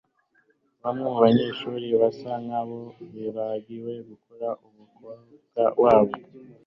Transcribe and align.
Bamwe 0.83 1.03
mubanyeshuri 1.13 1.87
basa 2.01 2.31
nkaho 2.45 2.79
bibagiwe 3.13 3.93
gukora 4.09 4.47
umukoro 4.67 5.23
wabo 5.83 6.13